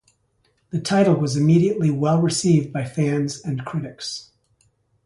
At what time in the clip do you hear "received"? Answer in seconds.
2.23-2.73